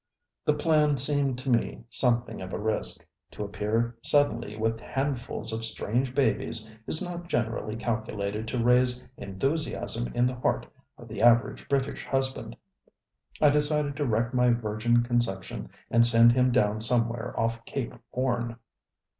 [0.01, 3.05] ŌĆØ The plan seemed to me something of a risk.
[3.33, 10.11] To appear suddenly with handfuls of strange babies is not generally calculated to raise enthusiasm
[10.15, 10.65] in the heart
[10.97, 12.57] of the average British husband.
[13.39, 18.55] I decided to wreck my virgin conception and send him down somewhere off Cape Horn.